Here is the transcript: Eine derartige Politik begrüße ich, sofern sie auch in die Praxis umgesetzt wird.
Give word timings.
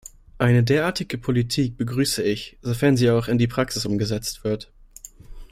Eine 0.39 0.63
derartige 0.63 1.19
Politik 1.19 1.77
begrüße 1.77 2.23
ich, 2.23 2.57
sofern 2.63 2.97
sie 2.97 3.11
auch 3.11 3.27
in 3.27 3.37
die 3.37 3.45
Praxis 3.45 3.85
umgesetzt 3.85 4.43
wird. 4.43 4.71